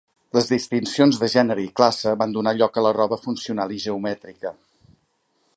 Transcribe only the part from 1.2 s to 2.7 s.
de gènere i classe van donar